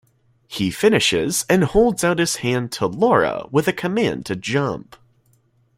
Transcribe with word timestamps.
He 0.47 0.71
finishes 0.71 1.45
and 1.47 1.63
holds 1.63 2.03
out 2.03 2.17
his 2.17 2.37
hand 2.37 2.71
to 2.71 2.87
Laura 2.87 3.45
with 3.51 3.67
a 3.67 3.71
command 3.71 4.25
to 4.25 4.35
jump. 4.35 4.95